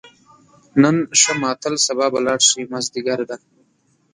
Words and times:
نن 0.81 0.95
شه 1.21 1.31
ماتل 1.41 1.73
سبا 1.87 2.05
به 2.13 2.19
لاړ 2.25 2.39
شې، 2.49 2.61
مازدیګر 2.71 3.19
ده 3.29 3.37